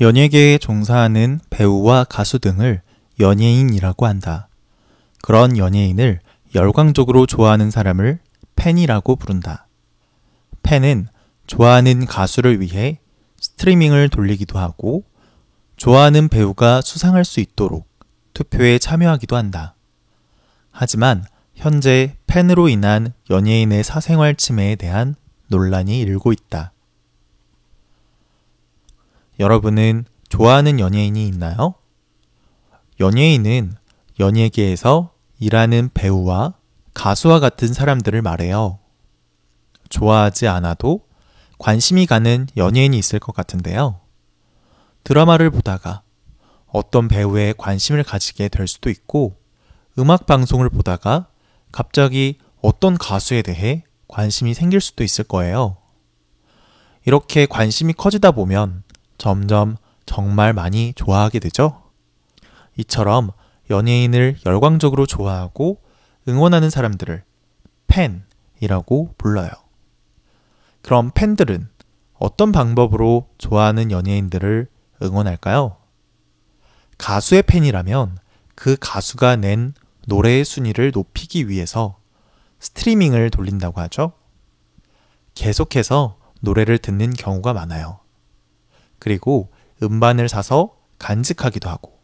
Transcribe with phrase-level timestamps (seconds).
[0.00, 2.82] 연예계에 종사하는 배우와 가수 등을
[3.18, 4.48] 연예인이라고 한다.
[5.22, 6.20] 그런 연예인을
[6.54, 8.18] 열광적으로 좋아하는 사람을
[8.56, 9.66] 팬이라고 부른다.
[10.62, 11.08] 팬은
[11.46, 12.98] 좋아하는 가수를 위해
[13.40, 15.04] 스트리밍을 돌리기도 하고
[15.76, 17.88] 좋아하는 배우가 수상할 수 있도록
[18.34, 19.76] 투표에 참여하기도 한다.
[20.70, 21.24] 하지만
[21.54, 25.14] 현재 팬으로 인한 연예인의 사생활 침해에 대한
[25.48, 26.72] 논란이 일고 있다.
[29.38, 31.74] 여러분은 좋아하는 연예인이 있나요?
[33.00, 33.74] 연예인은
[34.18, 36.54] 연예계에서 일하는 배우와
[36.94, 38.78] 가수와 같은 사람들을 말해요.
[39.90, 41.06] 좋아하지 않아도
[41.58, 44.00] 관심이 가는 연예인이 있을 것 같은데요.
[45.04, 46.02] 드라마를 보다가
[46.66, 49.36] 어떤 배우에 관심을 가지게 될 수도 있고,
[49.98, 51.28] 음악 방송을 보다가
[51.70, 55.76] 갑자기 어떤 가수에 대해 관심이 생길 수도 있을 거예요.
[57.04, 58.82] 이렇게 관심이 커지다 보면
[59.18, 61.82] 점점 정말 많이 좋아하게 되죠?
[62.76, 63.30] 이처럼
[63.70, 65.80] 연예인을 열광적으로 좋아하고
[66.28, 67.24] 응원하는 사람들을
[67.86, 69.50] 팬이라고 불러요.
[70.82, 71.68] 그럼 팬들은
[72.14, 74.68] 어떤 방법으로 좋아하는 연예인들을
[75.02, 75.76] 응원할까요?
[76.98, 78.18] 가수의 팬이라면
[78.54, 79.74] 그 가수가 낸
[80.06, 81.98] 노래의 순위를 높이기 위해서
[82.60, 84.12] 스트리밍을 돌린다고 하죠.
[85.34, 88.00] 계속해서 노래를 듣는 경우가 많아요.
[88.98, 89.50] 그리고
[89.82, 91.98] 음반을 사서 간직하기도 하고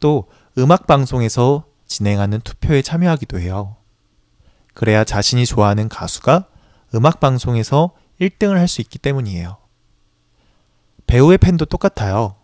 [0.00, 3.76] 또 음악 방송에서 진행하는 투표에 참여하기도 해요.
[4.74, 6.48] 그래야 자신이 좋아하는 가수가
[6.94, 9.56] 음악 방송에서 1등을 할 수 있기 때문이에요.
[11.06, 12.36] 배우의 팬도 똑같아요.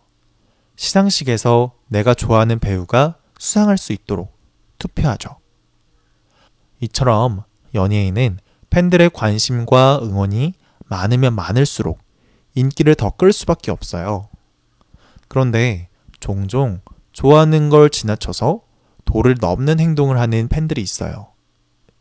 [0.76, 4.36] 시상식에서 내가 좋아하는 배우가 수상할 수 있도록
[4.78, 5.36] 투표하죠.
[6.80, 7.42] 이처럼
[7.74, 8.38] 연예인은
[8.70, 10.54] 팬들의 관심과 응원이
[10.86, 11.98] 많으면 많을수록
[12.55, 14.28] 인기를 더 끌 수밖에 없어요.
[15.28, 15.88] 그런데
[16.20, 16.80] 종종
[17.12, 18.62] 좋아하는 걸 지나쳐서
[19.05, 21.28] 도를 넘는 행동을 하는 팬들이 있어요.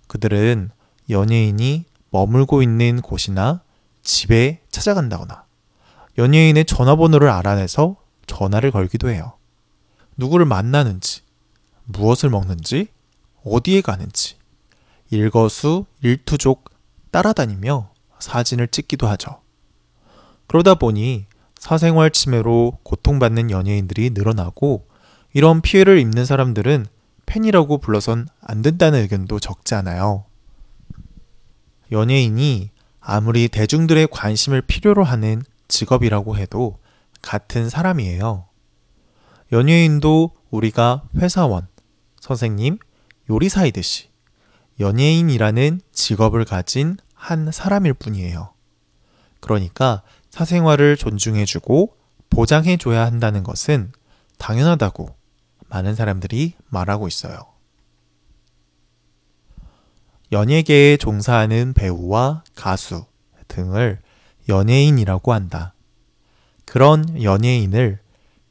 [0.08, 0.70] 그들은
[1.10, 3.62] 연예인이 머물고 있는 곳이나
[4.04, 5.46] 집에 찾아간다거나
[6.18, 7.98] 연예인의 전화번호를 알아내서
[8.28, 9.34] 전화를 걸기도 해요.
[10.18, 11.22] 누구를 만나는지,
[11.86, 12.88] 무엇을 먹는지,
[13.44, 14.38] 어디에 가는지,
[15.10, 16.70] 일거수, 일투족
[17.12, 19.43] 따라다니며 사진을 찍기도 하죠.
[20.54, 21.26] 그러다 보니
[21.56, 24.88] 사생활 침해로 고통받는 연예인들이 늘어나고
[25.34, 26.86] 이런 피해를 입는 사람들은
[27.26, 30.26] 팬이라고 불러선 안 된다는 의견도 적지 않아요.
[31.92, 32.70] 연예인이
[33.00, 36.78] 아무리 대중들의 관심을 필요로 하는 직업이라고 해도
[37.24, 38.46] 같은 사람이에요.
[39.52, 41.66] 연예인도 우리가 회사원,
[42.20, 42.78] 선생님,
[43.28, 44.10] 요리사이듯이
[44.80, 48.54] 연예인이라는 직업을 가진 한 사람일 뿐이에요.
[49.40, 50.04] 그러니까
[50.34, 51.96] 사생활을 존중해주고
[52.32, 53.92] 보장해줘야 한다는 것은
[54.40, 55.16] 당연하다고
[55.70, 57.38] 많은 사람들이 말하고 있어요.
[60.32, 63.06] 연예계에 종사하는 배우와 가수
[63.48, 64.00] 등을
[64.50, 65.76] 연예인이라고 한다.
[66.66, 68.00] 그런 연예인을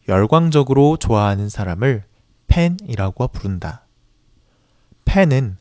[0.06, 2.04] 열광적으로 좋아하는 사람을
[2.47, 3.87] 팬이라고 부른다.
[5.04, 5.56] 팬은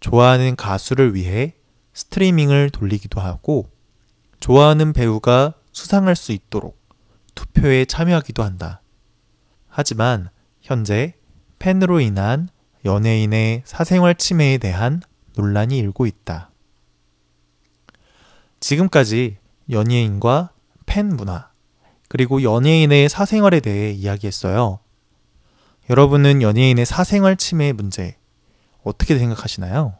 [0.00, 1.54] 좋아하는 가수를 위해
[1.92, 3.68] 스트리밍을 돌리기도 하고
[4.40, 6.80] 좋아하는 배우가 수상할 수 있도록
[7.34, 8.80] 투표에 참여하기도 한다.
[9.68, 10.30] 하지만
[10.62, 11.12] 현재
[11.58, 12.48] 팬으로 인한
[12.86, 15.02] 연예인의 사생활 침해에 대한
[15.36, 16.50] 논란이 일고 있다.
[18.58, 19.36] 지금까지
[19.68, 20.52] 연예인과
[20.86, 21.50] 팬 문화,
[22.08, 24.78] 그리고 연예인의 사생활에 대해 이야기했어요.
[25.90, 28.16] 여러분은 연예인의 사생활 침해 문제
[28.82, 29.98] 어떻게 생각하시나요?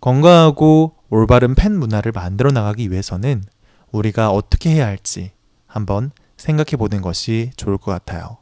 [0.00, 3.44] 건강하고 올바른 팬 문화를 만들어 나가기 위해서는
[3.92, 5.32] 우리가 어떻게 해야 할지
[5.66, 8.38] 한번 생각해 보는 것이 좋을 것 같아요.